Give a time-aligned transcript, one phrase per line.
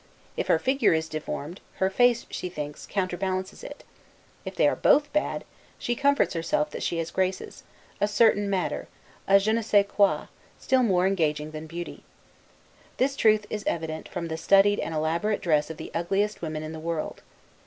[0.35, 3.83] If her figure is deformed, her face, she thinks, counterbalances it.
[4.45, 5.43] If they are both bad,
[5.77, 7.61] she comforts herself that she has graces;
[8.01, 8.87] a certain manner;
[9.27, 10.27] a 'je ne sais quoi,'
[10.57, 12.01] still more engaging than beauty.
[12.97, 16.71] This truth is evident, from the studied and elaborate dress of the ugliest women in
[16.71, 17.21] the world.